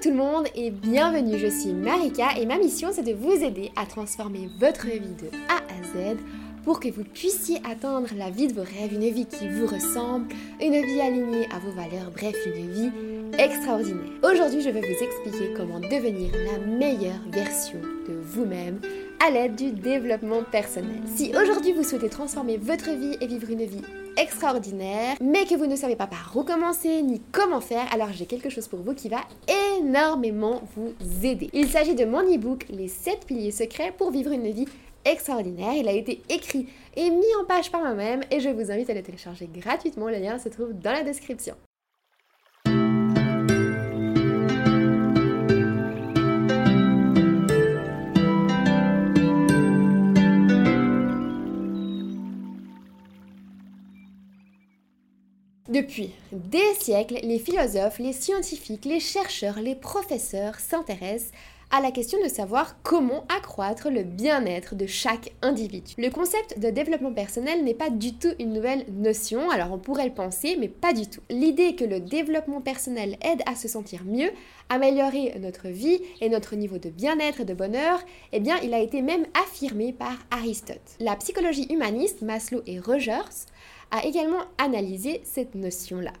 tout 0.00 0.10
le 0.10 0.16
monde 0.16 0.46
et 0.54 0.70
bienvenue, 0.70 1.38
je 1.38 1.48
suis 1.48 1.72
Marika 1.72 2.38
et 2.38 2.46
ma 2.46 2.56
mission 2.56 2.90
c'est 2.92 3.02
de 3.02 3.14
vous 3.14 3.32
aider 3.32 3.72
à 3.74 3.84
transformer 3.84 4.48
votre 4.60 4.86
vie 4.86 5.16
de 5.20 5.26
A 5.48 5.56
à 5.56 5.82
Z 5.82 6.18
pour 6.64 6.78
que 6.78 6.88
vous 6.88 7.02
puissiez 7.02 7.56
atteindre 7.68 8.06
la 8.16 8.30
vie 8.30 8.46
de 8.46 8.52
vos 8.52 8.62
rêves, 8.62 8.92
une 8.92 9.10
vie 9.12 9.26
qui 9.26 9.48
vous 9.48 9.66
ressemble, 9.66 10.28
une 10.60 10.80
vie 10.84 11.00
alignée 11.00 11.48
à 11.52 11.58
vos 11.58 11.72
valeurs, 11.72 12.12
bref, 12.12 12.36
une 12.46 12.70
vie 12.70 12.90
extraordinaire. 13.38 14.12
Aujourd'hui, 14.22 14.60
je 14.60 14.70
vais 14.70 14.80
vous 14.80 15.04
expliquer 15.04 15.52
comment 15.56 15.80
devenir 15.80 16.30
la 16.52 16.58
meilleure 16.64 17.22
version 17.32 17.80
de 18.08 18.14
vous-même 18.22 18.80
à 19.24 19.30
l'aide 19.30 19.56
du 19.56 19.72
développement 19.72 20.42
personnel. 20.42 21.00
Si 21.06 21.32
aujourd'hui 21.36 21.72
vous 21.72 21.82
souhaitez 21.82 22.08
transformer 22.08 22.56
votre 22.56 22.90
vie 22.90 23.16
et 23.20 23.26
vivre 23.26 23.50
une 23.50 23.64
vie 23.64 23.82
extraordinaire, 24.16 25.16
mais 25.20 25.44
que 25.44 25.54
vous 25.54 25.66
ne 25.66 25.76
savez 25.76 25.96
pas 25.96 26.06
par 26.06 26.32
où 26.36 26.42
commencer 26.42 27.02
ni 27.02 27.20
comment 27.32 27.60
faire, 27.60 27.92
alors 27.92 28.12
j'ai 28.12 28.26
quelque 28.26 28.50
chose 28.50 28.68
pour 28.68 28.80
vous 28.80 28.94
qui 28.94 29.08
va 29.08 29.20
énormément 29.78 30.62
vous 30.76 30.92
aider. 31.24 31.50
Il 31.52 31.68
s'agit 31.68 31.94
de 31.94 32.04
mon 32.04 32.22
e-book 32.22 32.66
Les 32.70 32.88
7 32.88 33.26
piliers 33.26 33.52
secrets 33.52 33.92
pour 33.96 34.10
vivre 34.10 34.32
une 34.32 34.50
vie 34.50 34.66
extraordinaire. 35.04 35.74
Il 35.74 35.88
a 35.88 35.92
été 35.92 36.22
écrit 36.28 36.68
et 36.96 37.10
mis 37.10 37.34
en 37.40 37.44
page 37.44 37.70
par 37.70 37.80
moi-même 37.80 38.20
et 38.30 38.40
je 38.40 38.48
vous 38.48 38.70
invite 38.70 38.90
à 38.90 38.94
le 38.94 39.02
télécharger 39.02 39.48
gratuitement. 39.52 40.08
Le 40.08 40.18
lien 40.18 40.38
se 40.38 40.48
trouve 40.48 40.72
dans 40.72 40.92
la 40.92 41.02
description. 41.02 41.54
Depuis 55.78 56.10
des 56.32 56.74
siècles, 56.80 57.20
les 57.22 57.38
philosophes, 57.38 58.00
les 58.00 58.12
scientifiques, 58.12 58.84
les 58.84 58.98
chercheurs, 58.98 59.60
les 59.60 59.76
professeurs 59.76 60.58
s'intéressent 60.58 61.30
à 61.70 61.80
la 61.80 61.92
question 61.92 62.20
de 62.20 62.28
savoir 62.28 62.82
comment 62.82 63.24
accroître 63.28 63.88
le 63.88 64.02
bien-être 64.02 64.74
de 64.74 64.86
chaque 64.86 65.30
individu. 65.40 65.94
Le 65.96 66.10
concept 66.10 66.58
de 66.58 66.70
développement 66.70 67.12
personnel 67.12 67.62
n'est 67.62 67.74
pas 67.74 67.90
du 67.90 68.14
tout 68.14 68.32
une 68.40 68.54
nouvelle 68.54 68.86
notion, 68.90 69.50
alors 69.50 69.70
on 69.70 69.78
pourrait 69.78 70.08
le 70.08 70.14
penser, 70.14 70.56
mais 70.58 70.66
pas 70.66 70.92
du 70.92 71.06
tout. 71.06 71.20
L'idée 71.30 71.76
que 71.76 71.84
le 71.84 72.00
développement 72.00 72.60
personnel 72.60 73.16
aide 73.20 73.42
à 73.46 73.54
se 73.54 73.68
sentir 73.68 74.02
mieux, 74.04 74.32
améliorer 74.70 75.36
notre 75.38 75.68
vie 75.68 76.00
et 76.20 76.28
notre 76.28 76.56
niveau 76.56 76.78
de 76.78 76.90
bien-être 76.90 77.42
et 77.42 77.44
de 77.44 77.54
bonheur, 77.54 78.00
eh 78.32 78.40
bien 78.40 78.56
il 78.64 78.74
a 78.74 78.80
été 78.80 79.00
même 79.00 79.26
affirmé 79.46 79.92
par 79.92 80.16
Aristote. 80.32 80.96
La 80.98 81.14
psychologie 81.14 81.68
humaniste, 81.70 82.22
Maslow 82.22 82.62
et 82.66 82.80
Rogers, 82.80 83.46
a 83.90 84.04
également 84.04 84.42
analysé 84.58 85.20
cette 85.24 85.54
notion-là. 85.54 86.12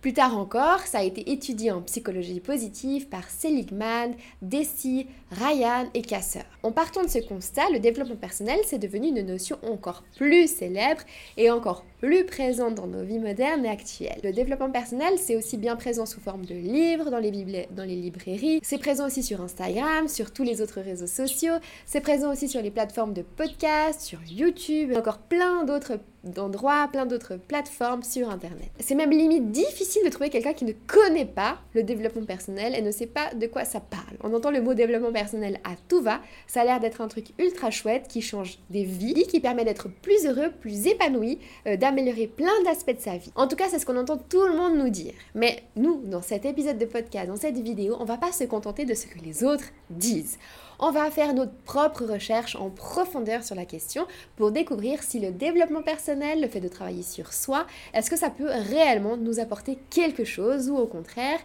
Plus 0.00 0.12
tard 0.12 0.38
encore, 0.38 0.80
ça 0.80 0.98
a 0.98 1.02
été 1.02 1.30
étudié 1.30 1.70
en 1.72 1.82
psychologie 1.82 2.40
positive 2.40 3.08
par 3.08 3.28
Seligman, 3.30 4.14
Deci, 4.42 5.06
Ryan 5.30 5.86
et 5.94 6.02
Kasser. 6.02 6.42
En 6.62 6.72
partant 6.72 7.02
de 7.02 7.08
ce 7.08 7.18
constat, 7.18 7.68
le 7.70 7.80
développement 7.80 8.16
personnel, 8.16 8.60
c'est 8.64 8.78
devenu 8.78 9.08
une 9.08 9.26
notion 9.26 9.58
encore 9.62 10.04
plus 10.16 10.48
célèbre 10.48 11.02
et 11.36 11.50
encore 11.50 11.84
plus 12.00 12.24
présente 12.24 12.76
dans 12.76 12.86
nos 12.86 13.02
vies 13.02 13.18
modernes 13.18 13.64
et 13.64 13.68
actuelles. 13.68 14.20
Le 14.22 14.32
développement 14.32 14.70
personnel, 14.70 15.14
c'est 15.18 15.36
aussi 15.36 15.56
bien 15.56 15.76
présent 15.76 16.06
sous 16.06 16.20
forme 16.20 16.44
de 16.44 16.54
livres 16.54 17.10
dans 17.10 17.18
les, 17.18 17.30
librairies, 17.30 18.60
c'est 18.62 18.78
présent 18.78 19.06
aussi 19.06 19.22
sur 19.22 19.40
Instagram, 19.40 20.06
sur 20.08 20.32
tous 20.32 20.44
les 20.44 20.62
autres 20.62 20.80
réseaux 20.80 21.06
sociaux, 21.06 21.54
c'est 21.86 22.00
présent 22.00 22.32
aussi 22.32 22.48
sur 22.48 22.62
les 22.62 22.70
plateformes 22.70 23.14
de 23.14 23.22
podcast, 23.22 24.00
sur 24.00 24.20
YouTube, 24.24 24.92
encore 24.96 25.18
plein 25.18 25.64
d'autres 25.64 25.98
d'endroits, 26.24 26.88
plein 26.90 27.06
d'autres 27.06 27.36
plateformes 27.36 28.02
sur 28.02 28.30
Internet. 28.30 28.70
C'est 28.80 28.94
même 28.94 29.10
limite 29.10 29.50
difficile 29.50 30.02
de 30.04 30.10
trouver 30.10 30.30
quelqu'un 30.30 30.52
qui 30.52 30.64
ne 30.64 30.72
connaît 30.72 31.24
pas 31.24 31.58
le 31.74 31.82
développement 31.82 32.24
personnel 32.24 32.74
et 32.74 32.82
ne 32.82 32.90
sait 32.90 33.06
pas 33.06 33.32
de 33.34 33.46
quoi 33.46 33.64
ça 33.64 33.80
parle. 33.80 34.16
On 34.22 34.34
entend 34.34 34.50
le 34.50 34.60
mot 34.60 34.74
développement 34.74 35.12
personnel 35.12 35.60
à 35.64 35.70
tout 35.88 36.02
va, 36.02 36.20
ça 36.46 36.62
a 36.62 36.64
l'air 36.64 36.80
d'être 36.80 37.00
un 37.00 37.08
truc 37.08 37.26
ultra 37.38 37.70
chouette 37.70 38.06
qui 38.08 38.20
change 38.20 38.58
des 38.70 38.84
vies, 38.84 39.26
qui 39.28 39.40
permet 39.40 39.64
d'être 39.64 39.88
plus 39.88 40.26
heureux, 40.26 40.50
plus 40.60 40.86
épanoui, 40.86 41.38
euh, 41.66 41.76
d'améliorer 41.88 42.26
plein 42.26 42.62
d'aspects 42.64 42.96
de 42.96 43.00
sa 43.00 43.16
vie. 43.16 43.32
En 43.34 43.48
tout 43.48 43.56
cas, 43.56 43.68
c'est 43.68 43.78
ce 43.78 43.86
qu'on 43.86 43.96
entend 43.96 44.18
tout 44.18 44.46
le 44.46 44.56
monde 44.56 44.76
nous 44.76 44.90
dire. 44.90 45.14
Mais 45.34 45.62
nous, 45.76 46.02
dans 46.04 46.22
cet 46.22 46.44
épisode 46.44 46.78
de 46.78 46.84
podcast, 46.84 47.28
dans 47.28 47.36
cette 47.36 47.58
vidéo, 47.58 47.96
on 48.00 48.04
va 48.04 48.18
pas 48.18 48.32
se 48.32 48.44
contenter 48.44 48.84
de 48.84 48.94
ce 48.94 49.06
que 49.06 49.18
les 49.18 49.44
autres 49.44 49.66
disent 49.90 50.38
on 50.80 50.92
va 50.92 51.10
faire 51.10 51.34
notre 51.34 51.54
propre 51.64 52.04
recherche 52.04 52.54
en 52.54 52.70
profondeur 52.70 53.42
sur 53.42 53.56
la 53.56 53.64
question 53.64 54.06
pour 54.36 54.52
découvrir 54.52 55.02
si 55.02 55.18
le 55.18 55.32
développement 55.32 55.82
personnel, 55.82 56.40
le 56.40 56.48
fait 56.48 56.60
de 56.60 56.68
travailler 56.68 57.02
sur 57.02 57.32
soi, 57.32 57.66
est-ce 57.94 58.10
que 58.10 58.16
ça 58.16 58.30
peut 58.30 58.48
réellement 58.70 59.16
nous 59.16 59.40
apporter 59.40 59.78
quelque 59.90 60.24
chose 60.24 60.70
ou 60.70 60.76
au 60.76 60.86
contraire, 60.86 61.40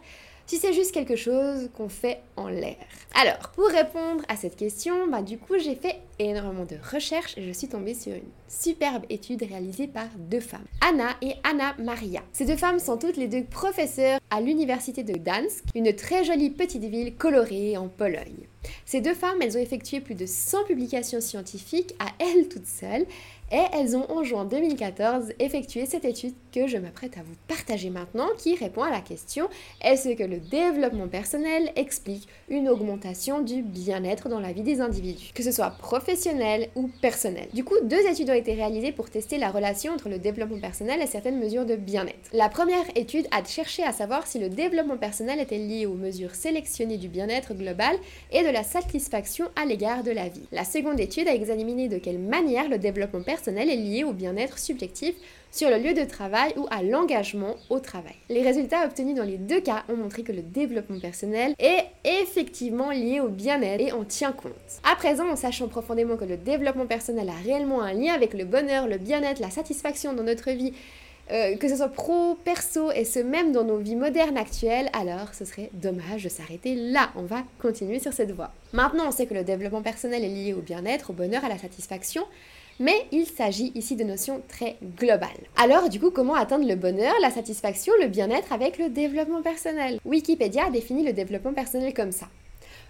si 0.45 0.57
c'est 0.57 0.73
juste 0.73 0.91
quelque 0.91 1.15
chose 1.15 1.69
qu'on 1.75 1.89
fait 1.89 2.19
en 2.35 2.47
l'air. 2.47 2.75
Alors, 3.15 3.49
pour 3.55 3.67
répondre 3.67 4.23
à 4.27 4.35
cette 4.35 4.55
question, 4.55 5.07
bah, 5.07 5.21
du 5.21 5.37
coup, 5.37 5.57
j'ai 5.57 5.75
fait 5.75 5.99
énormément 6.19 6.65
de 6.65 6.77
recherches 6.91 7.37
et 7.37 7.43
je 7.43 7.51
suis 7.51 7.67
tombée 7.67 7.93
sur 7.93 8.13
une 8.13 8.29
superbe 8.47 9.05
étude 9.09 9.43
réalisée 9.43 9.87
par 9.87 10.07
deux 10.17 10.39
femmes, 10.39 10.65
Anna 10.81 11.09
et 11.21 11.33
Anna 11.43 11.75
Maria. 11.79 12.21
Ces 12.33 12.45
deux 12.45 12.55
femmes 12.55 12.79
sont 12.79 12.97
toutes 12.97 13.17
les 13.17 13.27
deux 13.27 13.43
professeurs 13.43 14.19
à 14.29 14.41
l'université 14.41 15.03
de 15.03 15.13
Gdansk, 15.13 15.63
une 15.75 15.95
très 15.95 16.23
jolie 16.23 16.49
petite 16.49 16.83
ville 16.83 17.15
colorée 17.15 17.77
en 17.77 17.87
Pologne. 17.87 18.47
Ces 18.85 19.01
deux 19.01 19.13
femmes, 19.13 19.41
elles 19.41 19.57
ont 19.57 19.61
effectué 19.61 19.99
plus 19.99 20.15
de 20.15 20.25
100 20.25 20.65
publications 20.65 21.21
scientifiques 21.21 21.95
à 21.99 22.07
elles 22.19 22.47
toutes 22.47 22.67
seules 22.67 23.05
et 23.53 23.61
elles 23.71 23.95
ont 23.95 24.11
en 24.11 24.23
juin 24.23 24.45
2014 24.45 25.33
effectué 25.37 25.85
cette 25.85 26.05
étude 26.05 26.33
que 26.51 26.65
je 26.65 26.77
m'apprête 26.77 27.17
à 27.17 27.21
vous 27.21 27.35
partager 27.47 27.91
maintenant 27.91 28.27
qui 28.37 28.55
répond 28.55 28.81
à 28.81 28.89
la 28.89 28.99
question 28.99 29.47
est-ce 29.81 30.09
que 30.09 30.23
le 30.23 30.39
développement 30.39 31.07
personnel 31.07 31.71
explique 31.75 32.27
une 32.49 32.67
augmentation 32.67 33.41
du 33.41 33.61
bien-être 33.61 34.27
dans 34.27 34.39
la 34.39 34.53
vie 34.53 34.63
des 34.63 34.81
individus, 34.81 35.31
que 35.35 35.43
ce 35.43 35.51
soit 35.51 35.69
professionnel 35.69 36.69
ou 36.75 36.89
personnel? 37.01 37.47
Du 37.53 37.63
coup, 37.63 37.75
deux 37.83 38.07
études 38.07 38.31
ont 38.31 38.33
été 38.33 38.53
réalisées 38.53 38.91
pour 38.91 39.11
tester 39.11 39.37
la 39.37 39.51
relation 39.51 39.93
entre 39.93 40.09
le 40.09 40.17
développement 40.17 40.59
personnel 40.59 41.01
et 41.01 41.07
certaines 41.07 41.39
mesures 41.39 41.67
de 41.67 41.75
bien-être. 41.75 42.31
La 42.33 42.49
première 42.49 42.85
étude 42.95 43.27
a 43.29 43.43
cherché 43.43 43.83
à 43.83 43.93
savoir 43.93 44.25
si 44.25 44.39
le 44.39 44.49
développement 44.49 44.97
personnel 44.97 45.39
était 45.39 45.59
lié 45.59 45.85
aux 45.85 45.93
mesures 45.93 46.33
sélectionnées 46.33 46.97
du 46.97 47.07
bien-être 47.07 47.53
global 47.53 47.95
et 48.31 48.41
de 48.41 48.49
la 48.49 48.63
satisfaction 48.63 49.45
à 49.61 49.65
l'égard 49.65 50.03
de 50.03 50.11
la 50.11 50.27
vie. 50.27 50.47
La 50.51 50.65
seconde 50.65 50.99
étude 50.99 51.27
a 51.27 51.35
examiné 51.35 51.87
de 51.87 51.99
quelle 51.99 52.19
manière 52.19 52.67
le 52.67 52.79
développement 52.79 53.21
personnel 53.21 53.42
est 53.47 53.75
lié 53.75 54.03
au 54.03 54.13
bien-être 54.13 54.57
subjectif 54.57 55.15
sur 55.53 55.69
le 55.69 55.77
lieu 55.77 55.93
de 55.93 56.03
travail 56.03 56.53
ou 56.57 56.65
à 56.71 56.81
l'engagement 56.81 57.55
au 57.69 57.79
travail. 57.79 58.15
Les 58.29 58.41
résultats 58.41 58.85
obtenus 58.85 59.15
dans 59.15 59.23
les 59.23 59.37
deux 59.37 59.61
cas 59.61 59.83
ont 59.87 59.95
montré 59.95 60.23
que 60.23 60.31
le 60.31 60.41
développement 60.41 60.99
personnel 60.99 61.53
est 61.59 61.85
effectivement 62.03 62.89
lié 62.89 63.19
au 63.19 63.29
bien-être 63.29 63.81
et 63.81 63.91
en 63.91 64.03
tient 64.03 64.31
compte. 64.31 64.51
À 64.83 64.95
présent, 64.95 65.29
en 65.29 65.35
sachant 65.35 65.67
profondément 65.67 66.17
que 66.17 66.25
le 66.25 66.37
développement 66.37 66.87
personnel 66.87 67.29
a 67.29 67.43
réellement 67.43 67.83
un 67.83 67.93
lien 67.93 68.13
avec 68.13 68.33
le 68.33 68.45
bonheur, 68.45 68.87
le 68.87 68.97
bien-être, 68.97 69.39
la 69.39 69.51
satisfaction 69.51 70.13
dans 70.13 70.23
notre 70.23 70.49
vie, 70.49 70.73
euh, 71.31 71.55
que 71.55 71.69
ce 71.69 71.77
soit 71.77 71.87
pro, 71.87 72.35
perso 72.43 72.91
et 72.91 73.05
ce 73.05 73.19
même 73.19 73.51
dans 73.51 73.63
nos 73.63 73.77
vies 73.77 73.95
modernes 73.95 74.37
actuelles, 74.37 74.89
alors 74.91 75.33
ce 75.33 75.45
serait 75.45 75.69
dommage 75.73 76.23
de 76.23 76.29
s'arrêter 76.29 76.75
là. 76.75 77.11
On 77.15 77.23
va 77.23 77.43
continuer 77.61 77.99
sur 77.99 78.11
cette 78.11 78.31
voie. 78.31 78.51
Maintenant, 78.73 79.07
on 79.07 79.11
sait 79.11 79.27
que 79.27 79.33
le 79.35 79.43
développement 79.43 79.83
personnel 79.83 80.23
est 80.23 80.29
lié 80.29 80.53
au 80.53 80.61
bien-être, 80.61 81.11
au 81.11 81.13
bonheur, 81.13 81.45
à 81.45 81.49
la 81.49 81.57
satisfaction. 81.57 82.23
Mais 82.79 83.05
il 83.11 83.25
s'agit 83.25 83.71
ici 83.75 83.95
de 83.95 84.03
notions 84.03 84.41
très 84.47 84.77
globales. 84.97 85.29
Alors, 85.57 85.89
du 85.89 85.99
coup, 85.99 86.11
comment 86.11 86.35
atteindre 86.35 86.67
le 86.67 86.75
bonheur, 86.75 87.13
la 87.21 87.29
satisfaction, 87.29 87.93
le 88.01 88.07
bien-être 88.07 88.51
avec 88.51 88.77
le 88.77 88.89
développement 88.89 89.41
personnel? 89.41 89.99
Wikipédia 90.05 90.69
définit 90.69 91.03
le 91.03 91.13
développement 91.13 91.53
personnel 91.53 91.93
comme 91.93 92.11
ça. 92.11 92.27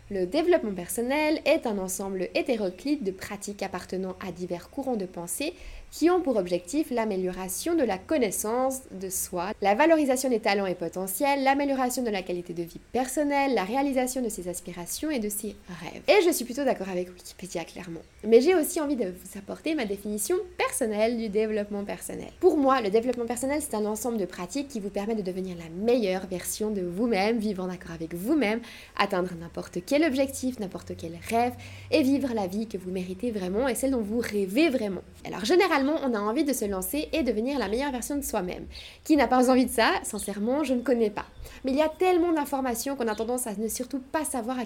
Le 0.09 0.25
développement 0.25 0.73
personnel 0.73 1.41
est 1.45 1.65
un 1.65 1.77
ensemble 1.77 2.29
hétéroclite 2.35 3.03
de 3.03 3.11
pratiques 3.11 3.63
appartenant 3.63 4.15
à 4.25 4.31
divers 4.31 4.69
courants 4.69 4.97
de 4.97 5.05
pensée 5.05 5.53
qui 5.93 6.09
ont 6.09 6.21
pour 6.21 6.37
objectif 6.37 6.89
l'amélioration 6.89 7.75
de 7.75 7.83
la 7.83 7.99
connaissance 7.99 8.79
de 8.99 9.09
soi, 9.11 9.51
la 9.61 9.75
valorisation 9.75 10.27
des 10.27 10.39
talents 10.39 10.65
et 10.65 10.73
potentiels, 10.73 11.43
l'amélioration 11.43 12.01
de 12.01 12.09
la 12.09 12.23
qualité 12.23 12.53
de 12.53 12.63
vie 12.63 12.79
personnelle, 12.91 13.53
la 13.53 13.63
réalisation 13.63 14.23
de 14.23 14.27
ses 14.27 14.47
aspirations 14.47 15.11
et 15.11 15.19
de 15.19 15.29
ses 15.29 15.55
rêves. 15.83 16.01
Et 16.07 16.25
je 16.25 16.31
suis 16.31 16.45
plutôt 16.45 16.65
d'accord 16.65 16.89
avec 16.89 17.09
Wikipédia 17.09 17.63
clairement. 17.63 17.99
Mais 18.23 18.41
j'ai 18.41 18.55
aussi 18.55 18.81
envie 18.81 18.95
de 18.95 19.05
vous 19.05 19.37
apporter 19.37 19.75
ma 19.75 19.85
définition 19.85 20.35
personnelle 20.57 21.15
du 21.15 21.29
développement 21.29 21.83
personnel. 21.83 22.31
Pour 22.39 22.57
moi, 22.57 22.81
le 22.81 22.89
développement 22.89 23.27
personnel, 23.27 23.61
c'est 23.61 23.75
un 23.75 23.85
ensemble 23.85 24.17
de 24.17 24.25
pratiques 24.25 24.69
qui 24.69 24.79
vous 24.79 24.89
permet 24.89 25.13
de 25.13 25.21
devenir 25.21 25.55
la 25.57 25.69
meilleure 25.69 26.25
version 26.25 26.71
de 26.71 26.81
vous-même, 26.81 27.37
vivre 27.37 27.63
en 27.63 27.69
accord 27.69 27.91
avec 27.91 28.15
vous-même, 28.15 28.61
atteindre 28.97 29.29
n'importe 29.39 29.77
quel 29.85 30.03
objectif, 30.03 30.59
n'importe 30.59 30.93
quel 30.97 31.19
rêve 31.29 31.53
et 31.91 32.01
vivre 32.01 32.33
la 32.33 32.47
vie 32.47 32.65
que 32.65 32.79
vous 32.79 32.89
méritez 32.89 33.29
vraiment 33.29 33.67
et 33.67 33.75
celle 33.75 33.91
dont 33.91 34.01
vous 34.01 34.19
rêvez 34.19 34.69
vraiment. 34.69 35.01
Alors 35.23 35.45
généralement, 35.45 35.82
on 35.91 36.13
a 36.13 36.19
envie 36.19 36.43
de 36.43 36.53
se 36.53 36.65
lancer 36.65 37.09
et 37.11 37.23
devenir 37.23 37.59
la 37.59 37.67
meilleure 37.67 37.91
version 37.91 38.15
de 38.15 38.21
soi-même. 38.21 38.65
Qui 39.03 39.15
n'a 39.15 39.27
pas 39.27 39.49
envie 39.49 39.65
de 39.65 39.71
ça 39.71 39.91
Sincèrement, 40.03 40.63
je 40.63 40.73
ne 40.73 40.81
connais 40.81 41.09
pas. 41.09 41.25
Mais 41.63 41.71
il 41.71 41.77
y 41.77 41.81
a 41.81 41.89
tellement 41.89 42.33
d'informations 42.33 42.95
qu'on 42.95 43.07
a 43.07 43.15
tendance 43.15 43.47
à 43.47 43.55
ne 43.55 43.67
surtout 43.67 43.99
pas 43.99 44.25
savoir 44.25 44.57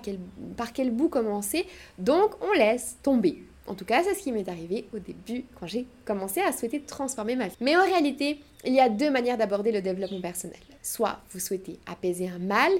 par 0.56 0.74
quel 0.74 0.92
bout 0.92 1.10
commencer, 1.10 1.66
donc 1.98 2.32
on 2.42 2.54
laisse 2.58 2.98
tomber. 3.04 3.44
En 3.68 3.76
tout 3.76 3.86
cas, 3.86 4.02
c'est 4.04 4.14
ce 4.14 4.24
qui 4.24 4.32
m'est 4.32 4.48
arrivé 4.48 4.88
au 4.94 5.00
début 5.00 5.44
quand 5.60 5.68
j'ai 5.68 5.86
commencé 6.06 6.40
à 6.42 6.54
souhaiter 6.54 6.80
transformer 6.80 7.36
ma 7.36 7.48
vie. 7.48 7.58
Mais 7.60 7.76
en 7.76 7.84
réalité, 7.84 8.40
il 8.66 8.74
y 8.74 8.80
a 8.80 8.88
deux 8.88 9.12
manières 9.12 9.38
d'aborder 9.38 9.72
le 9.72 9.82
développement 9.82 10.22
personnel. 10.22 10.60
Soit 10.82 11.20
vous 11.32 11.40
souhaitez 11.40 11.78
apaiser 11.86 12.30
un 12.30 12.40
mal 12.40 12.72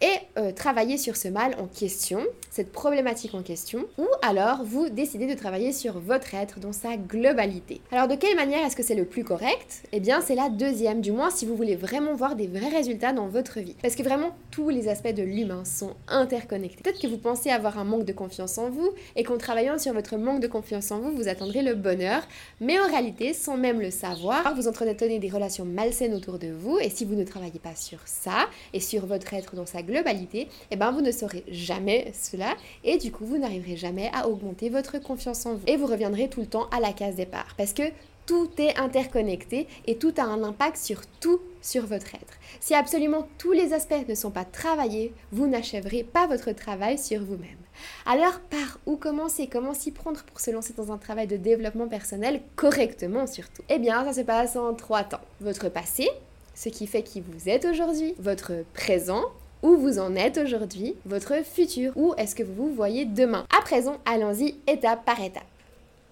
et 0.00 0.06
euh, 0.38 0.52
travailler 0.52 0.98
sur 0.98 1.16
ce 1.16 1.28
mal 1.28 1.56
en 1.58 1.66
question, 1.66 2.20
cette 2.50 2.70
problématique 2.70 3.34
en 3.34 3.42
question, 3.42 3.86
ou 3.98 4.06
alors 4.22 4.62
vous 4.64 4.88
décidez 4.88 5.26
de 5.26 5.34
travailler 5.34 5.72
sur 5.72 5.98
votre 5.98 6.34
être 6.34 6.60
dans 6.60 6.72
sa 6.72 6.96
globalité. 6.96 7.80
Alors 7.90 8.06
de 8.06 8.14
quelle 8.14 8.36
manière 8.36 8.64
est-ce 8.64 8.76
que 8.76 8.82
c'est 8.82 8.94
le 8.94 9.04
plus 9.04 9.24
correct? 9.24 9.82
Eh 9.92 10.00
bien 10.00 10.20
c'est 10.20 10.34
la 10.34 10.48
deuxième, 10.48 11.00
du 11.00 11.10
moins 11.10 11.30
si 11.30 11.46
vous 11.46 11.56
voulez 11.56 11.74
vraiment 11.74 12.14
voir 12.14 12.36
des 12.36 12.46
vrais 12.46 12.68
résultats 12.68 13.12
dans 13.12 13.28
votre 13.28 13.58
vie. 13.60 13.74
Parce 13.82 13.96
que 13.96 14.02
vraiment 14.02 14.36
tous 14.50 14.68
les 14.68 14.88
aspects 14.88 15.14
de 15.14 15.22
l'humain 15.22 15.64
sont 15.64 15.94
interconnectés. 16.06 16.82
Peut-être 16.82 17.00
que 17.00 17.08
vous 17.08 17.18
pensez 17.18 17.50
avoir 17.50 17.78
un 17.78 17.84
manque 17.84 18.04
de 18.04 18.12
confiance 18.12 18.58
en 18.58 18.70
vous 18.70 18.92
et 19.16 19.24
qu'en 19.24 19.38
travaillant 19.38 19.78
sur 19.78 19.94
votre 19.94 20.16
manque 20.16 20.40
de 20.40 20.46
confiance 20.46 20.92
en 20.92 21.00
vous, 21.00 21.10
vous 21.10 21.28
atteindrez 21.28 21.62
le 21.62 21.74
bonheur, 21.74 22.22
mais 22.60 22.78
en 22.78 22.86
réalité, 22.86 23.34
sans 23.34 23.56
même 23.56 23.80
le 23.80 23.90
savoir, 23.90 24.54
vous 24.54 24.68
entretenez 24.68 25.18
des 25.18 25.28
relations 25.28 25.64
malsaines 25.64 26.14
autour 26.14 26.38
de 26.38 26.48
vous 26.48 26.78
et 26.78 26.90
si 26.90 27.04
vous 27.04 27.14
ne 27.14 27.24
travaillez 27.24 27.58
pas 27.58 27.74
sur 27.74 27.98
ça 28.04 28.48
et 28.72 28.80
sur 28.80 29.06
votre 29.06 29.34
être 29.34 29.56
dans 29.56 29.66
sa 29.66 29.82
globalité, 29.88 30.48
eh 30.70 30.76
ben 30.76 30.90
vous 30.90 31.00
ne 31.00 31.10
saurez 31.10 31.44
jamais 31.48 32.12
cela 32.12 32.56
et 32.84 32.98
du 32.98 33.10
coup 33.10 33.24
vous 33.24 33.38
n'arriverez 33.38 33.76
jamais 33.76 34.10
à 34.14 34.28
augmenter 34.28 34.68
votre 34.68 34.98
confiance 34.98 35.46
en 35.46 35.54
vous 35.54 35.64
et 35.66 35.76
vous 35.76 35.86
reviendrez 35.86 36.28
tout 36.28 36.40
le 36.40 36.46
temps 36.46 36.68
à 36.70 36.80
la 36.80 36.92
case 36.92 37.16
départ 37.16 37.54
parce 37.56 37.72
que 37.72 37.82
tout 38.26 38.50
est 38.58 38.78
interconnecté 38.78 39.66
et 39.86 39.96
tout 39.96 40.12
a 40.18 40.22
un 40.22 40.42
impact 40.44 40.76
sur 40.76 41.00
tout 41.18 41.40
sur 41.62 41.86
votre 41.86 42.14
être. 42.14 42.34
Si 42.60 42.74
absolument 42.74 43.26
tous 43.38 43.52
les 43.52 43.72
aspects 43.72 44.06
ne 44.06 44.14
sont 44.14 44.30
pas 44.30 44.44
travaillés, 44.44 45.14
vous 45.32 45.46
n'achèverez 45.46 46.02
pas 46.02 46.26
votre 46.26 46.52
travail 46.52 46.98
sur 46.98 47.24
vous-même. 47.24 47.56
Alors 48.04 48.40
par 48.40 48.80
où 48.84 48.96
commencer? 48.96 49.46
Comment 49.46 49.72
s'y 49.72 49.92
prendre 49.92 50.22
pour 50.24 50.40
se 50.40 50.50
lancer 50.50 50.74
dans 50.74 50.92
un 50.92 50.98
travail 50.98 51.26
de 51.26 51.38
développement 51.38 51.88
personnel 51.88 52.42
correctement 52.54 53.26
surtout? 53.26 53.62
Eh 53.70 53.78
bien 53.78 54.04
ça 54.04 54.12
se 54.12 54.20
passe 54.20 54.56
en 54.56 54.74
trois 54.74 55.04
temps. 55.04 55.22
Votre 55.40 55.70
passé, 55.70 56.10
ce 56.54 56.68
qui 56.68 56.86
fait 56.86 57.02
qui 57.02 57.22
vous 57.22 57.48
êtes 57.48 57.64
aujourd'hui, 57.64 58.14
votre 58.18 58.52
présent, 58.74 59.24
où 59.62 59.76
vous 59.76 59.98
en 59.98 60.14
êtes 60.14 60.38
aujourd'hui, 60.38 60.94
votre 61.04 61.44
futur, 61.44 61.92
où 61.96 62.14
est-ce 62.16 62.34
que 62.34 62.42
vous 62.42 62.54
vous 62.54 62.74
voyez 62.74 63.04
demain? 63.04 63.46
À 63.56 63.62
présent, 63.62 63.96
allons-y 64.04 64.56
étape 64.66 65.04
par 65.04 65.22
étape. 65.22 65.44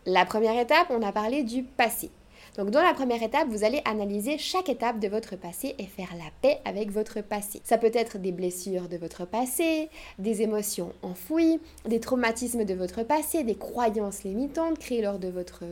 La 0.05 0.25
première 0.25 0.59
étape, 0.61 0.87
on 0.91 1.03
a 1.03 1.13
parlé 1.13 1.43
du 1.43 1.63
passé. 1.63 2.11
Donc 2.57 2.71
dans 2.71 2.83
la 2.83 2.95
première 2.95 3.23
étape, 3.23 3.49
vous 3.49 3.65
allez 3.65 3.83
analyser 3.85 4.39
chaque 4.39 4.69
étape 4.69 4.99
de 4.99 5.09
votre 5.09 5.37
passé 5.37 5.75
et 5.79 5.85
faire 5.85 6.15
la 6.17 6.31
paix 6.41 6.59
avec 6.65 6.91
votre 6.91 7.21
passé. 7.21 7.61
Ça 7.65 7.77
peut 7.77 7.91
être 7.93 8.19
des 8.19 8.33
blessures 8.33 8.89
de 8.89 8.97
votre 8.97 9.27
passé, 9.27 9.91
des 10.19 10.43
émotions 10.43 10.93
enfouies, 11.03 11.61
des 11.87 12.01
traumatismes 12.01 12.65
de 12.65 12.75
votre 12.75 13.03
passé, 13.03 13.45
des 13.45 13.57
croyances 13.57 14.25
limitantes 14.25 14.79
créées 14.79 15.03
lors 15.03 15.19
de 15.19 15.29
votre 15.29 15.65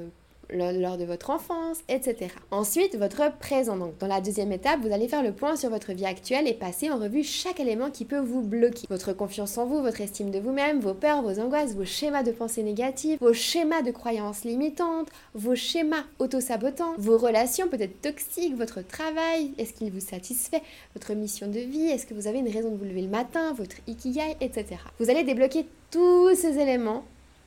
lors 0.54 0.96
de 0.96 1.04
votre 1.04 1.30
enfance, 1.30 1.78
etc. 1.88 2.28
Ensuite, 2.50 2.96
votre 2.96 3.36
présent. 3.38 3.76
Donc, 3.76 3.98
dans 3.98 4.06
la 4.06 4.20
deuxième 4.20 4.52
étape, 4.52 4.80
vous 4.80 4.92
allez 4.92 5.08
faire 5.08 5.22
le 5.22 5.32
point 5.32 5.56
sur 5.56 5.70
votre 5.70 5.92
vie 5.92 6.06
actuelle 6.06 6.48
et 6.48 6.54
passer 6.54 6.90
en 6.90 6.98
revue 6.98 7.24
chaque 7.24 7.60
élément 7.60 7.90
qui 7.90 8.04
peut 8.04 8.18
vous 8.18 8.42
bloquer. 8.42 8.86
Votre 8.88 9.12
confiance 9.12 9.58
en 9.58 9.66
vous, 9.66 9.82
votre 9.82 10.00
estime 10.00 10.30
de 10.30 10.38
vous-même, 10.38 10.80
vos 10.80 10.94
peurs, 10.94 11.22
vos 11.22 11.40
angoisses, 11.40 11.74
vos 11.74 11.84
schémas 11.84 12.22
de 12.22 12.32
pensée 12.32 12.62
négatives, 12.62 13.18
vos 13.20 13.34
schémas 13.34 13.82
de 13.82 13.90
croyances 13.90 14.44
limitantes, 14.44 15.08
vos 15.34 15.54
schémas 15.54 16.04
auto-sabotants, 16.18 16.94
vos 16.98 17.18
relations 17.18 17.68
peut-être 17.68 18.00
toxiques, 18.00 18.56
votre 18.56 18.82
travail, 18.82 19.52
est-ce 19.58 19.72
qu'il 19.72 19.90
vous 19.90 20.00
satisfait, 20.00 20.62
votre 20.94 21.14
mission 21.14 21.48
de 21.48 21.60
vie, 21.60 21.86
est-ce 21.86 22.06
que 22.06 22.14
vous 22.14 22.26
avez 22.26 22.38
une 22.38 22.48
raison 22.48 22.70
de 22.70 22.76
vous 22.76 22.84
lever 22.84 23.02
le 23.02 23.08
matin, 23.08 23.52
votre 23.54 23.76
ikigai, 23.86 24.36
etc. 24.40 24.76
Vous 24.98 25.10
allez 25.10 25.24
débloquer 25.24 25.66
tous 25.90 26.34
ces 26.34 26.58
éléments, 26.58 27.04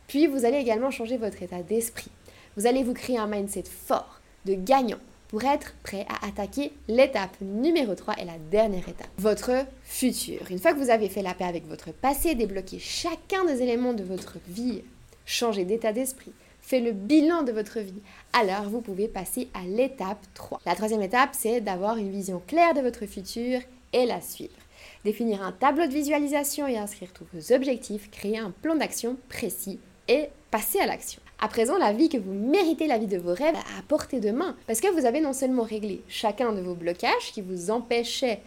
puis 0.08 0.28
vous 0.28 0.46
allez 0.46 0.58
également 0.58 0.92
changer 0.92 1.18
votre 1.18 1.42
état 1.44 1.62
d'esprit. 1.62 2.12
Vous 2.58 2.66
allez 2.66 2.82
vous 2.82 2.96
créer 2.96 3.20
un 3.20 3.28
mindset 3.28 3.66
fort, 3.70 4.20
de 4.46 4.56
gagnant, 4.56 4.98
pour 5.28 5.44
être 5.44 5.76
prêt 5.84 6.08
à 6.10 6.26
attaquer 6.26 6.74
l'étape 6.88 7.40
numéro 7.40 7.94
3 7.94 8.16
et 8.18 8.26
la 8.26 8.40
dernière 8.50 8.90
étape, 8.90 9.12
votre 9.20 9.52
futur. 9.84 10.40
Une 10.50 10.58
fois 10.58 10.74
que 10.74 10.80
vous 10.80 10.90
avez 10.90 11.08
fait 11.08 11.22
la 11.22 11.36
paix 11.36 11.44
avec 11.44 11.68
votre 11.68 11.92
passé, 11.92 12.34
débloqué 12.34 12.80
chacun 12.80 13.46
des 13.46 13.62
éléments 13.62 13.94
de 13.94 14.04
votre 14.04 14.40
vie, 14.48 14.82
changé 15.24 15.66
d'état 15.66 15.94
d'esprit, 15.94 16.32
fait 16.60 16.80
le 16.80 16.94
bilan 16.94 17.44
de 17.44 17.52
votre 17.52 17.80
vie, 17.80 18.02
alors 18.34 18.64
vous 18.64 18.82
pouvez 18.82 19.08
passer 19.08 19.50
à 19.54 19.64
l'étape 19.68 20.26
3. 20.34 20.60
La 20.66 20.74
troisième 20.74 21.04
étape, 21.04 21.32
c'est 21.34 21.62
d'avoir 21.62 21.98
une 21.98 22.10
vision 22.10 22.42
claire 22.48 22.74
de 22.74 22.82
votre 22.82 23.06
futur 23.06 23.60
et 23.94 24.08
la 24.08 24.20
suivre. 24.20 24.58
Définir 25.06 25.44
un 25.44 25.52
tableau 25.52 25.86
de 25.86 25.94
visualisation 25.94 26.66
et 26.66 26.78
inscrire 26.80 27.14
tous 27.14 27.28
vos 27.32 27.54
objectifs, 27.54 28.10
créer 28.10 28.40
un 28.40 28.50
plan 28.50 28.76
d'action 28.76 29.16
précis 29.30 29.80
et 30.08 30.30
passer 30.50 30.80
à 30.80 30.88
l'action. 30.88 31.22
À 31.40 31.48
présent, 31.48 31.78
la 31.78 31.94
vie 31.94 32.10
que 32.10 32.18
vous 32.18 32.34
méritez, 32.34 32.88
la 32.88 32.98
vie 32.98 33.06
de 33.06 33.20
vos 33.20 33.34
rêves, 33.34 33.56
à 33.56 33.82
portée 33.88 34.20
de 34.20 34.32
main. 34.32 34.56
Parce 34.66 34.82
que 34.82 34.92
vous 34.92 35.06
avez 35.06 35.22
non 35.22 35.34
seulement 35.34 35.64
réglé 35.64 36.02
chacun 36.08 36.52
de 36.52 36.62
vos 36.62 36.74
blocages 36.74 37.32
qui 37.32 37.42
vous 37.42 37.70
empêchaient 37.70 38.40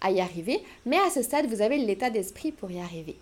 à 0.00 0.10
y 0.10 0.20
arriver, 0.20 0.60
mais 0.84 0.98
à 0.98 1.10
ce 1.10 1.22
stade, 1.22 1.46
vous 1.46 1.62
avez 1.62 1.78
l'état 1.78 2.10
d'esprit 2.10 2.50
pour 2.50 2.72
y 2.72 2.80
arriver. 2.80 3.16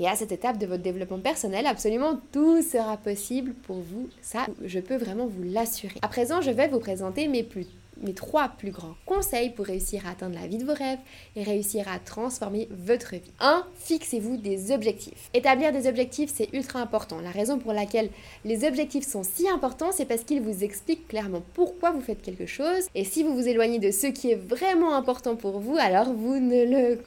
Et 0.00 0.08
à 0.08 0.16
cette 0.16 0.32
étape 0.32 0.58
de 0.58 0.66
votre 0.66 0.82
développement 0.82 1.20
personnel, 1.20 1.66
absolument 1.66 2.20
tout 2.32 2.62
sera 2.62 2.96
possible 2.96 3.54
pour 3.54 3.76
vous. 3.76 4.08
Ça, 4.22 4.46
je 4.64 4.80
peux 4.80 4.96
vraiment 4.96 5.26
vous 5.26 5.44
l'assurer. 5.44 6.00
À 6.02 6.08
présent, 6.08 6.40
je 6.40 6.50
vais 6.50 6.66
vous 6.66 6.80
présenter 6.80 7.28
mes 7.28 7.44
plus 7.44 7.68
mes 8.04 8.14
trois 8.14 8.48
plus 8.48 8.70
grands 8.70 8.94
conseils 9.06 9.50
pour 9.50 9.66
réussir 9.66 10.06
à 10.06 10.10
atteindre 10.10 10.38
la 10.38 10.46
vie 10.46 10.58
de 10.58 10.64
vos 10.64 10.74
rêves 10.74 10.98
et 11.36 11.42
réussir 11.42 11.88
à 11.88 11.98
transformer 11.98 12.68
votre 12.70 13.12
vie. 13.12 13.32
1. 13.40 13.66
Fixez-vous 13.76 14.36
des 14.36 14.72
objectifs. 14.72 15.30
Établir 15.34 15.72
des 15.72 15.88
objectifs, 15.88 16.30
c'est 16.32 16.52
ultra 16.52 16.80
important. 16.80 17.20
La 17.20 17.30
raison 17.30 17.58
pour 17.58 17.72
laquelle 17.72 18.10
les 18.44 18.66
objectifs 18.66 19.06
sont 19.06 19.22
si 19.22 19.48
importants, 19.48 19.92
c'est 19.92 20.04
parce 20.04 20.22
qu'ils 20.22 20.42
vous 20.42 20.62
expliquent 20.62 21.08
clairement 21.08 21.42
pourquoi 21.54 21.90
vous 21.90 22.00
faites 22.00 22.22
quelque 22.22 22.46
chose. 22.46 22.88
Et 22.94 23.04
si 23.04 23.22
vous 23.22 23.34
vous 23.34 23.48
éloignez 23.48 23.78
de 23.78 23.90
ce 23.90 24.06
qui 24.06 24.30
est 24.30 24.36
vraiment 24.36 24.94
important 24.94 25.36
pour 25.36 25.58
vous, 25.58 25.76
alors 25.76 26.12
vous 26.12 26.38
ne 26.38 26.64
le 26.64 26.98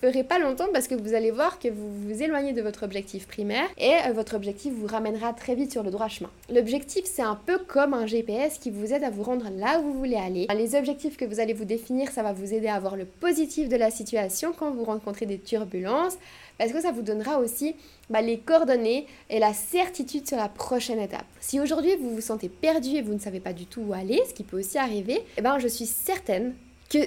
ferez 0.00 0.24
pas 0.24 0.38
longtemps 0.38 0.68
parce 0.72 0.88
que 0.88 0.94
vous 0.94 1.14
allez 1.14 1.30
voir 1.30 1.58
que 1.58 1.68
vous 1.68 1.92
vous 2.02 2.22
éloignez 2.22 2.52
de 2.52 2.62
votre 2.62 2.84
objectif 2.84 3.26
primaire 3.26 3.68
et 3.78 3.92
euh, 4.06 4.12
votre 4.12 4.34
objectif 4.34 4.72
vous 4.72 4.86
ramènera 4.86 5.32
très 5.32 5.54
vite 5.54 5.72
sur 5.72 5.82
le 5.82 5.90
droit 5.90 6.08
chemin. 6.08 6.30
L'objectif, 6.52 7.04
c'est 7.04 7.22
un 7.22 7.38
peu 7.46 7.58
comme 7.58 7.94
un 7.94 8.06
GPS 8.06 8.58
qui 8.58 8.70
vous 8.70 8.92
aide 8.92 9.04
à 9.04 9.10
vous 9.10 9.22
rendre 9.22 9.46
là 9.56 9.80
où 9.80 9.84
vous 9.84 9.98
voulez 9.98 10.16
aller. 10.16 10.46
Les 10.54 10.74
objectifs 10.74 11.16
que 11.16 11.24
vous 11.24 11.40
allez 11.40 11.52
vous 11.52 11.64
définir, 11.64 12.10
ça 12.10 12.22
va 12.22 12.32
vous 12.32 12.54
aider 12.54 12.68
à 12.68 12.78
voir 12.78 12.96
le 12.96 13.04
positif 13.04 13.68
de 13.68 13.76
la 13.76 13.90
situation 13.90 14.52
quand 14.52 14.70
vous 14.70 14.84
rencontrez 14.84 15.26
des 15.26 15.38
turbulences 15.38 16.16
parce 16.58 16.72
que 16.72 16.80
ça 16.80 16.92
vous 16.92 17.02
donnera 17.02 17.38
aussi 17.38 17.74
bah, 18.10 18.20
les 18.20 18.38
coordonnées 18.38 19.06
et 19.30 19.38
la 19.38 19.52
certitude 19.52 20.26
sur 20.26 20.36
la 20.36 20.48
prochaine 20.48 21.00
étape. 21.00 21.24
Si 21.40 21.60
aujourd'hui 21.60 21.96
vous 22.00 22.14
vous 22.14 22.20
sentez 22.20 22.48
perdu 22.48 22.96
et 22.96 23.02
vous 23.02 23.14
ne 23.14 23.18
savez 23.18 23.40
pas 23.40 23.52
du 23.52 23.66
tout 23.66 23.80
où 23.80 23.92
aller, 23.92 24.20
ce 24.28 24.34
qui 24.34 24.44
peut 24.44 24.58
aussi 24.58 24.78
arriver, 24.78 25.20
eh 25.36 25.42
ben, 25.42 25.58
je 25.58 25.68
suis 25.68 25.86
certaine 25.86 26.54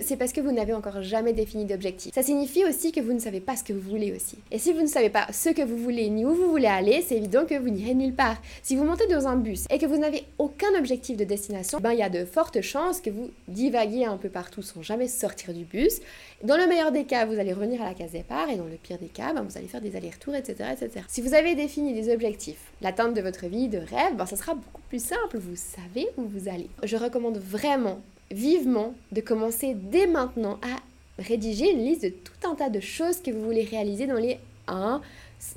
c'est 0.02 0.18
parce 0.18 0.34
que 0.34 0.42
vous 0.42 0.52
n'avez 0.52 0.74
encore 0.74 1.02
jamais 1.02 1.34
défini 1.34 1.66
d'objectif. 1.66 2.14
Ça 2.14 2.24
signifie 2.24 2.66
aussi 2.66 2.92
que 2.92 3.00
vous 3.00 3.14
ne 3.14 3.20
savez 3.20 3.40
pas 3.40 3.56
ce 3.56 3.64
que 3.64 3.74
vous 3.74 3.90
voulez 3.90 4.12
aussi. 4.14 4.38
Et 4.52 4.60
si 4.60 4.74
vous 4.74 4.82
ne 4.82 4.88
savez 4.88 5.10
pas 5.10 5.28
ce 5.32 5.50
que 5.50 5.62
vous 5.62 5.78
voulez 5.78 6.10
ni 6.10 6.26
où 6.26 6.34
vous 6.34 6.50
voulez 6.50 6.68
aller, 6.68 7.02
c'est 7.02 7.16
évident 7.16 7.46
que 7.46 7.58
vous 7.58 7.70
n'irez 7.70 7.94
nulle 7.94 8.14
part. 8.14 8.38
Si 8.64 8.76
vous 8.76 8.84
montez 8.84 9.08
dans 9.08 9.28
un 9.28 9.36
bus 9.36 9.66
et 9.70 9.78
que 9.78 9.86
vous 9.86 9.98
n'avez 9.98 10.24
aucun 10.38 10.74
objectif 10.78 11.18
de 11.18 11.24
destination, 11.24 11.80
ben 11.80 11.94
il 11.94 12.00
y 12.00 12.04
a 12.04 12.10
de 12.10 12.26
fortes 12.26 12.62
chances 12.62 13.02
que 13.02 13.10
vous 13.10 13.30
divaguiez 13.48 14.06
un 14.06 14.18
peu 14.18 14.30
partout 14.30 14.62
sans 14.62 14.82
jamais 14.82 15.08
sortir 15.08 15.54
du 15.54 15.64
bus. 15.64 16.02
Dans 16.44 16.58
le 16.58 16.68
meilleur 16.68 16.92
des 16.92 17.06
cas, 17.06 17.26
vous 17.26 17.40
allez 17.40 17.54
revenir 17.54 17.82
à 17.82 17.86
la 17.86 17.94
case 17.94 18.12
départ 18.12 18.50
et 18.50 18.56
dans 18.56 18.66
le 18.66 18.76
pire 18.76 18.98
des 18.98 19.08
cas, 19.08 19.34
ben, 19.34 19.42
vous 19.42 19.58
allez 19.58 19.68
faire 19.68 19.82
des 19.82 19.96
allers-retours, 19.96 20.36
etc., 20.36 20.70
etc. 20.74 21.06
Si 21.08 21.22
vous 21.22 21.34
avez 21.34 21.56
défini 21.56 21.94
des 21.94 22.12
objectifs, 22.14 22.72
l'atteinte 22.82 23.14
de 23.14 23.22
votre 23.22 23.48
vie 23.48 23.68
de 23.68 23.78
rêve, 23.78 24.16
ben, 24.16 24.26
ça 24.26 24.36
sera 24.36 24.54
beaucoup 24.54 24.82
plus 24.90 25.04
simple. 25.04 25.38
Vous 25.38 25.56
savez 25.56 26.08
où 26.18 26.24
vous 26.24 26.48
allez. 26.48 26.70
Je 26.84 26.98
recommande 26.98 27.38
vraiment 27.38 28.02
vivement 28.32 28.94
de 29.12 29.22
commencer 29.22 29.76
dès 29.76 30.08
maintenant 30.08 30.60
à 30.62 31.22
rédiger 31.22 31.72
une 31.72 31.84
liste 31.84 32.04
de 32.04 32.10
tout 32.10 32.48
un 32.48 32.56
tas 32.56 32.70
de 32.70 32.80
choses 32.80 33.22
que 33.22 33.32
vous 33.32 33.42
voulez 33.42 33.64
réaliser 33.64 34.08
dans 34.08 34.16
les 34.16 34.38
1, 34.68 35.02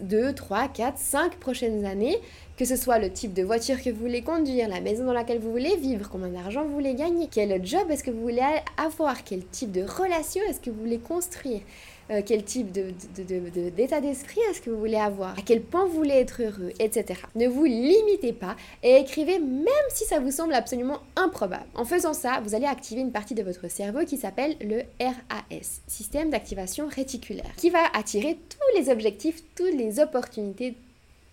2, 0.01 0.35
3, 0.35 0.69
4, 0.69 0.99
5 0.99 1.37
prochaines 1.37 1.85
années, 1.85 2.17
que 2.57 2.65
ce 2.65 2.77
soit 2.77 2.99
le 2.99 3.11
type 3.11 3.33
de 3.33 3.43
voiture 3.43 3.83
que 3.83 3.91
vous 3.91 4.01
voulez 4.01 4.23
conduire, 4.23 4.69
la 4.69 4.81
maison 4.81 5.05
dans 5.05 5.13
laquelle 5.13 5.39
vous 5.39 5.51
voulez 5.51 5.77
vivre, 5.77 6.09
combien 6.11 6.29
d'argent 6.29 6.65
vous 6.65 6.75
voulez 6.75 6.95
gagner, 6.95 7.29
quel 7.31 7.65
job 7.65 7.91
est-ce 7.91 8.05
que 8.05 8.11
vous 8.11 8.21
voulez 8.21 8.45
avoir, 8.77 9.25
quel 9.25 9.45
type 9.47 9.73
de 9.73 9.83
relation 9.83 10.43
est-ce 10.49 10.61
que 10.61 10.71
vous 10.71 10.81
voulez 10.81 10.99
construire, 10.99 11.61
euh, 12.11 12.23
quel 12.25 12.45
type 12.45 12.73
d'état 12.73 14.01
d'esprit 14.01 14.41
est-ce 14.51 14.61
que 14.61 14.71
vous 14.71 14.79
voulez 14.79 14.97
avoir, 14.97 15.39
à 15.39 15.43
quel 15.45 15.63
point 15.63 15.87
vous 15.87 15.93
voulez 15.93 16.15
être 16.15 16.43
heureux, 16.43 16.73
etc. 16.81 17.21
Ne 17.37 17.47
vous 17.47 17.65
limitez 17.65 18.33
pas 18.33 18.57
et 18.83 18.97
écrivez 18.97 19.39
même 19.39 19.67
si 19.91 20.05
ça 20.05 20.19
vous 20.19 20.31
semble 20.31 20.55
absolument 20.55 20.99
improbable. 21.15 21.67
En 21.75 21.85
faisant 21.85 22.13
ça, 22.13 22.41
vous 22.45 22.55
allez 22.55 22.67
activer 22.67 23.01
une 23.01 23.13
partie 23.13 23.35
de 23.35 23.43
votre 23.43 23.71
cerveau 23.71 24.05
qui 24.05 24.17
s'appelle 24.17 24.57
le 24.61 24.83
RAS, 25.01 25.83
système 25.87 26.31
d'activation 26.31 26.89
réticulaire, 26.89 27.55
qui 27.57 27.71
va 27.71 27.85
attirer 27.95 28.37
tous 28.49 28.81
les 28.81 28.91
objectifs, 28.91 29.43
toutes 29.55 29.75
les 29.75 30.01
opportunités 30.01 30.75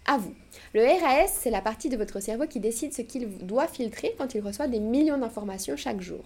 à 0.06 0.18
vous. 0.18 0.34
Le 0.74 0.84
RAS, 0.84 1.28
c'est 1.28 1.50
la 1.50 1.62
partie 1.62 1.90
de 1.90 1.98
votre 1.98 2.20
cerveau 2.20 2.46
qui 2.46 2.60
décide 2.60 2.94
ce 2.94 3.02
qu'il 3.02 3.28
doit 3.40 3.68
filtrer 3.68 4.14
quand 4.18 4.36
il 4.36 4.42
reçoit 4.42 4.68
des 4.68 4.80
millions 4.80 5.18
d'informations 5.18 5.76
chaque 5.76 6.02
jour. 6.02 6.24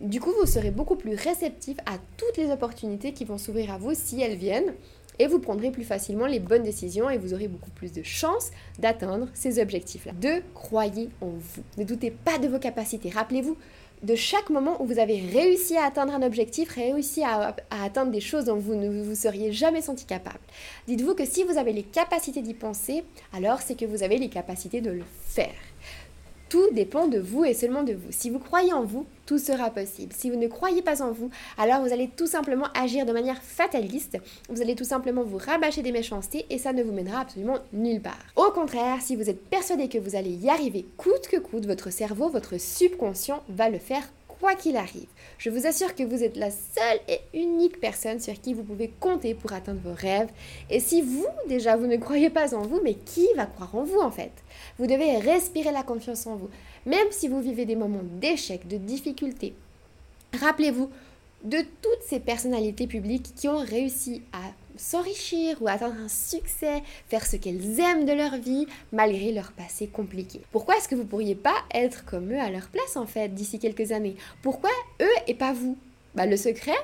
Du 0.00 0.20
coup, 0.20 0.32
vous 0.40 0.46
serez 0.46 0.70
beaucoup 0.70 0.94
plus 0.94 1.14
réceptif 1.14 1.76
à 1.84 1.98
toutes 2.16 2.36
les 2.36 2.52
opportunités 2.52 3.12
qui 3.12 3.24
vont 3.24 3.36
s'ouvrir 3.36 3.72
à 3.72 3.78
vous 3.78 3.94
si 3.94 4.20
elles 4.20 4.36
viennent 4.36 4.74
et 5.18 5.26
vous 5.26 5.40
prendrez 5.40 5.72
plus 5.72 5.82
facilement 5.82 6.26
les 6.26 6.38
bonnes 6.38 6.62
décisions 6.62 7.10
et 7.10 7.18
vous 7.18 7.34
aurez 7.34 7.48
beaucoup 7.48 7.70
plus 7.70 7.92
de 7.92 8.04
chances 8.04 8.52
d'atteindre 8.78 9.28
ces 9.34 9.60
objectifs-là. 9.60 10.12
Deux, 10.12 10.42
croyez 10.54 11.08
en 11.20 11.30
vous. 11.30 11.62
Ne 11.76 11.84
doutez 11.84 12.12
pas 12.12 12.38
de 12.38 12.46
vos 12.46 12.60
capacités. 12.60 13.10
Rappelez-vous 13.10 13.56
de 14.04 14.14
chaque 14.14 14.50
moment 14.50 14.80
où 14.80 14.86
vous 14.86 15.00
avez 15.00 15.20
réussi 15.20 15.76
à 15.76 15.86
atteindre 15.86 16.14
un 16.14 16.22
objectif, 16.22 16.70
réussi 16.70 17.24
à, 17.24 17.56
atteindre 17.70 18.12
des 18.12 18.20
choses 18.20 18.44
dont 18.44 18.56
vous 18.56 18.76
ne 18.76 19.02
vous 19.02 19.16
seriez 19.16 19.50
jamais 19.50 19.82
senti 19.82 20.04
capable. 20.04 20.38
Dites-vous 20.86 21.14
que 21.14 21.24
si 21.24 21.42
vous 21.42 21.58
avez 21.58 21.72
les 21.72 21.82
capacités 21.82 22.42
d'y 22.42 22.54
penser, 22.54 23.02
alors 23.32 23.60
c'est 23.60 23.76
que 23.76 23.84
vous 23.84 24.04
avez 24.04 24.18
les 24.18 24.28
capacités 24.28 24.80
de 24.80 24.90
le 24.90 25.04
faire. 25.26 25.50
Tout 26.48 26.70
dépend 26.72 27.08
de 27.08 27.18
vous 27.18 27.44
et 27.44 27.52
seulement 27.52 27.82
de 27.82 27.92
vous. 27.92 28.10
Si 28.10 28.30
vous 28.30 28.38
croyez 28.38 28.72
en 28.72 28.82
vous, 28.82 29.04
tout 29.26 29.38
sera 29.38 29.68
possible. 29.68 30.14
Si 30.16 30.30
vous 30.30 30.38
ne 30.38 30.46
croyez 30.46 30.80
pas 30.80 31.02
en 31.02 31.12
vous, 31.12 31.28
alors 31.58 31.82
vous 31.82 31.92
allez 31.92 32.08
tout 32.08 32.26
simplement 32.26 32.68
agir 32.74 33.04
de 33.04 33.12
manière 33.12 33.42
fataliste. 33.42 34.16
Vous 34.48 34.62
allez 34.62 34.74
tout 34.74 34.84
simplement 34.84 35.22
vous 35.22 35.36
rabâcher 35.36 35.82
des 35.82 35.92
méchancetés 35.92 36.46
et 36.48 36.56
ça 36.56 36.72
ne 36.72 36.82
vous 36.82 36.92
mènera 36.92 37.20
absolument 37.20 37.58
nulle 37.74 38.00
part. 38.00 38.16
Au 38.36 38.50
contraire, 38.50 39.02
si 39.02 39.14
vous 39.14 39.28
êtes 39.28 39.44
persuadé 39.50 39.88
que 39.88 39.98
vous 39.98 40.16
allez 40.16 40.30
y 40.30 40.48
arriver 40.48 40.86
coûte 40.96 41.28
que 41.30 41.36
coûte, 41.36 41.66
votre 41.66 41.90
cerveau, 41.90 42.30
votre 42.30 42.58
subconscient 42.58 43.42
va 43.50 43.68
le 43.68 43.78
faire 43.78 44.08
quoi 44.40 44.54
qu'il 44.54 44.76
arrive. 44.76 45.06
Je 45.38 45.50
vous 45.50 45.66
assure 45.66 45.94
que 45.94 46.02
vous 46.02 46.22
êtes 46.22 46.36
la 46.36 46.50
seule 46.50 47.00
et 47.08 47.20
unique 47.34 47.80
personne 47.80 48.20
sur 48.20 48.40
qui 48.40 48.54
vous 48.54 48.62
pouvez 48.62 48.92
compter 49.00 49.34
pour 49.34 49.52
atteindre 49.52 49.80
vos 49.84 49.94
rêves. 49.94 50.30
Et 50.70 50.80
si 50.80 51.02
vous, 51.02 51.26
déjà, 51.48 51.76
vous 51.76 51.86
ne 51.86 51.96
croyez 51.96 52.30
pas 52.30 52.54
en 52.54 52.62
vous, 52.62 52.80
mais 52.82 52.94
qui 52.94 53.26
va 53.36 53.46
croire 53.46 53.74
en 53.74 53.84
vous 53.84 54.00
en 54.00 54.10
fait? 54.10 54.32
Vous 54.78 54.86
devez 54.86 55.18
respirer 55.18 55.72
la 55.72 55.82
confiance 55.82 56.26
en 56.26 56.36
vous. 56.36 56.50
Même 56.86 57.08
si 57.10 57.28
vous 57.28 57.40
vivez 57.40 57.64
des 57.64 57.76
moments 57.76 58.02
d'échec, 58.02 58.66
de 58.66 58.76
difficulté, 58.76 59.54
rappelez-vous 60.38 60.90
de 61.44 61.58
toutes 61.82 62.02
ces 62.04 62.20
personnalités 62.20 62.86
publiques 62.86 63.34
qui 63.36 63.48
ont 63.48 63.58
réussi 63.58 64.22
à 64.32 64.50
s'enrichir 64.78 65.60
ou 65.60 65.68
atteindre 65.68 66.00
un 66.00 66.08
succès, 66.08 66.82
faire 67.08 67.26
ce 67.26 67.36
qu'elles 67.36 67.80
aiment 67.80 68.04
de 68.04 68.12
leur 68.12 68.36
vie 68.36 68.66
malgré 68.92 69.32
leur 69.32 69.52
passé 69.52 69.86
compliqué. 69.86 70.40
Pourquoi 70.52 70.76
est-ce 70.76 70.88
que 70.88 70.94
vous 70.94 71.04
pourriez 71.04 71.34
pas 71.34 71.56
être 71.74 72.04
comme 72.04 72.32
eux 72.32 72.40
à 72.40 72.50
leur 72.50 72.68
place 72.68 72.96
en 72.96 73.06
fait 73.06 73.34
d'ici 73.34 73.58
quelques 73.58 73.92
années? 73.92 74.16
Pourquoi 74.42 74.70
eux 75.02 75.06
et 75.26 75.34
pas 75.34 75.52
vous? 75.52 75.76
Bah 76.14 76.26
le 76.26 76.36
secret, 76.36 76.76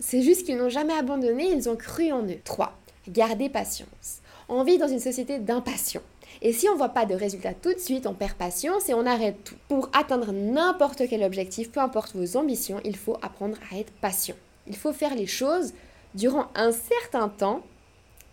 c'est 0.00 0.22
juste 0.22 0.44
qu'ils 0.44 0.56
n'ont 0.56 0.68
jamais 0.68 0.94
abandonné, 0.94 1.50
ils 1.50 1.68
ont 1.68 1.76
cru 1.76 2.12
en 2.12 2.22
eux. 2.22 2.38
3. 2.44 2.76
Gardez 3.08 3.48
patience. 3.48 4.20
On 4.48 4.62
vit 4.62 4.78
dans 4.78 4.88
une 4.88 5.00
société 5.00 5.38
d'impatience. 5.38 6.02
Et 6.42 6.52
si 6.52 6.68
on 6.68 6.72
ne 6.72 6.78
voit 6.78 6.90
pas 6.90 7.06
de 7.06 7.14
résultats 7.14 7.54
tout 7.54 7.72
de 7.72 7.78
suite, 7.78 8.06
on 8.06 8.12
perd 8.12 8.34
patience 8.34 8.88
et 8.88 8.94
on 8.94 9.06
arrête 9.06 9.44
tout. 9.44 9.54
Pour 9.68 9.88
atteindre 9.94 10.32
n'importe 10.32 11.02
quel 11.08 11.22
objectif, 11.22 11.70
peu 11.70 11.80
importe 11.80 12.14
vos 12.14 12.36
ambitions, 12.36 12.80
il 12.84 12.96
faut 12.96 13.16
apprendre 13.22 13.56
à 13.72 13.78
être 13.78 13.92
patient. 13.92 14.34
Il 14.66 14.76
faut 14.76 14.92
faire 14.92 15.14
les 15.14 15.26
choses 15.26 15.72
durant 16.14 16.46
un 16.54 16.72
certain 16.72 17.28
temps, 17.28 17.62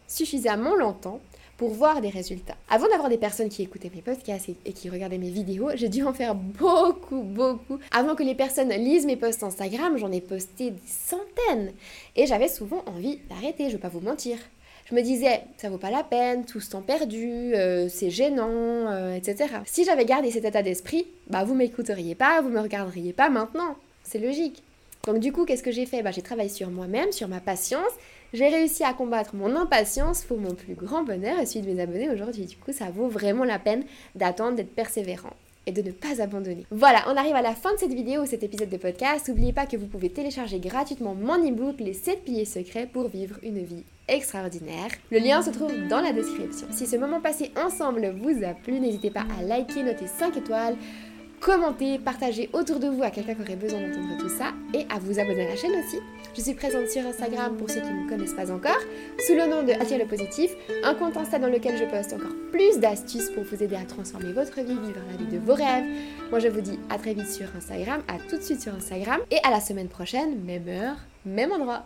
suffisamment 0.08 0.76
longtemps, 0.76 1.20
pour 1.62 1.70
voir 1.70 2.02
des 2.02 2.10
résultats. 2.10 2.56
Avant 2.72 2.88
d'avoir 2.88 3.08
des 3.08 3.20
personnes 3.20 3.50
qui 3.50 3.62
écoutaient 3.62 3.92
mes 3.94 4.02
podcasts 4.02 4.50
et, 4.66 4.74
qui 4.74 4.90
regardaient 4.90 5.20
mes 5.20 5.30
vidéos, 5.30 5.70
j'ai 5.76 5.90
dû 5.90 6.04
en 6.04 6.12
faire 6.12 6.34
beaucoup, 6.34 7.22
beaucoup. 7.22 7.78
Avant 7.92 8.16
que 8.16 8.24
les 8.24 8.34
personnes 8.34 8.70
lisent 8.70 9.06
mes 9.06 9.16
posts 9.16 9.44
Instagram, 9.44 9.96
j'en 9.96 10.12
ai 10.12 10.22
posté 10.22 10.72
des 10.72 10.82
centaines. 10.88 11.72
Et 12.16 12.26
j'avais 12.26 12.48
souvent 12.48 12.84
envie 12.88 13.20
d'arrêter, 13.30 13.68
je 13.68 13.74
vais 13.74 13.82
pas 13.82 13.90
vous 13.90 14.00
mentir. 14.00 14.40
Je 14.90 14.96
me 14.96 15.04
disais, 15.04 15.44
ça 15.58 15.70
vaut 15.70 15.78
pas 15.78 15.92
la 15.92 16.04
peine, 16.04 16.46
tout 16.46 16.60
ce 16.60 16.72
temps 16.72 16.82
perdu, 16.82 17.54
euh, 17.54 17.88
c'est 17.90 18.10
gênant, 18.10 18.50
euh, 18.50 19.14
etc. 19.14 19.54
Si 19.66 19.86
j'avais 19.86 20.06
gardé 20.06 20.32
cet 20.32 20.46
état 20.46 20.64
d'esprit, 20.64 21.06
bah 21.30 21.44
vous 21.44 21.54
m'écouteriez 21.54 22.16
pas, 22.16 22.42
vous 22.42 22.50
me 22.50 22.60
regarderiez 22.60 23.14
pas 23.14 23.30
maintenant. 23.30 23.76
C'est 24.02 24.18
logique. 24.18 24.64
Donc 25.06 25.20
du 25.20 25.32
coup, 25.32 25.46
qu'est-ce 25.46 25.64
que 25.64 25.72
j'ai 25.72 25.86
fait? 25.86 26.04
Bah, 26.04 26.12
J'ai 26.12 26.22
travaillé 26.22 26.50
sur 26.50 26.70
moi-même, 26.70 27.12
sur 27.12 27.28
ma 27.28 27.40
patience. 27.40 27.92
J'ai 28.34 28.48
réussi 28.48 28.84
à 28.84 28.94
combattre 28.94 29.36
mon 29.36 29.56
impatience 29.56 30.24
pour 30.24 30.38
mon 30.38 30.54
plus 30.54 30.76
grand 30.76 31.04
bonheur 31.04 31.40
et 31.40 31.46
celui 31.46 31.66
de 31.66 31.74
mes 31.74 31.82
abonnés 31.82 32.10
aujourd'hui. 32.10 32.46
Du 32.46 32.58
coup, 32.58 32.72
ça 32.72 32.90
vaut 32.90 33.10
vraiment 33.10 33.44
la 33.44 33.60
peine 33.60 33.84
d'attendre, 34.16 34.56
d'être 34.56 34.74
persévérant 34.74 35.34
et 35.68 35.72
de 35.72 35.82
ne 35.82 35.92
pas 35.92 36.22
abandonner. 36.22 36.66
Voilà, 36.72 37.04
on 37.08 37.18
arrive 37.18 37.36
à 37.36 37.42
la 37.42 37.54
fin 37.54 37.74
de 37.74 37.80
cette 37.80 37.94
vidéo 37.94 38.26
cet 38.26 38.44
épisode 38.44 38.70
de 38.70 38.78
podcast. 38.78 39.28
N'oubliez 39.28 39.54
pas 39.54 39.66
que 39.66 39.78
vous 39.78 39.86
pouvez 39.86 40.10
télécharger 40.10 40.60
gratuitement 40.60 41.14
mon 41.14 41.38
e-book 41.46 41.76
Les 41.80 41.94
7 41.94 42.24
piliers 42.24 42.46
secrets 42.46 42.88
pour 42.92 43.10
vivre 43.10 43.36
une 43.44 43.64
vie 43.64 43.84
extraordinaire. 44.08 44.90
Le 45.12 45.20
lien 45.20 45.42
se 45.42 45.52
trouve 45.52 45.72
dans 45.88 46.02
la 46.02 46.14
description. 46.14 46.68
Si 46.72 46.88
ce 46.88 46.96
moment 46.96 47.22
passé 47.22 47.52
ensemble 47.56 48.14
vous 48.22 48.44
a 48.44 48.54
plu, 48.54 48.80
n'hésitez 48.80 49.12
pas 49.12 49.26
à 49.40 49.44
liker, 49.44 49.84
noter 49.84 50.08
5 50.08 50.36
étoiles, 50.38 50.76
commenter, 51.42 51.98
partager 51.98 52.50
autour 52.54 52.80
de 52.80 52.88
vous 52.88 53.02
à 53.02 53.10
quelqu'un 53.10 53.34
qui 53.34 53.42
aurait 53.42 53.56
besoin 53.56 53.82
d'entendre 53.82 54.18
tout 54.20 54.30
ça 54.30 54.54
et 54.76 54.86
à 54.94 55.00
vous 55.00 55.20
abonner 55.20 55.48
à 55.48 55.50
la 55.50 55.56
chaîne 55.56 55.72
aussi. 55.72 55.98
Je 56.36 56.42
suis 56.42 56.54
présente 56.54 56.88
sur 56.88 57.06
Instagram 57.06 57.58
pour 57.58 57.70
ceux 57.70 57.82
qui 57.82 57.88
ne 57.88 58.04
me 58.04 58.10
connaissent 58.10 58.36
pas 58.36 58.52
encore, 58.52 58.80
sous 59.26 59.34
le 59.34 59.48
nom 59.48 59.64
de 59.64 59.74
Attire 59.74 59.98
le 59.98 60.06
Positif, 60.06 60.52
un 60.84 60.94
compte 60.94 61.18
Insta 61.18 61.40
dans 61.40 61.50
lequel 61.50 61.78
je 61.78 61.86
poste 61.86 62.14
encore 62.14 62.36
plus 62.52 62.80
d'astuces 62.80 63.32
pour 63.32 63.44
vous 63.44 63.62
aider 63.62 63.76
à 63.76 63.86
transformer 63.86 64.32
votre 64.32 64.62
vie, 64.62 64.74
vivre 64.74 65.02
la 65.10 65.18
vie 65.18 65.32
de 65.32 65.40
vos 65.40 65.56
rêves. 65.56 65.86
Moi 66.30 66.40
je 66.40 66.48
vous 66.48 66.62
dis 66.62 66.80
à 66.90 67.00
très 67.00 67.16
vite 67.16 67.28
sur 67.28 67.48
Instagram, 67.58 68.02
à 68.08 68.18
tout 68.30 68.38
de 68.38 68.44
suite 68.44 68.62
sur 68.62 68.76
Instagram 68.76 69.20
et 69.32 69.40
à 69.44 69.50
la 69.50 69.60
semaine 69.60 69.90
prochaine, 69.90 70.40
même 70.46 70.68
heure, 70.70 70.98
même 71.26 71.52
endroit. 71.52 71.86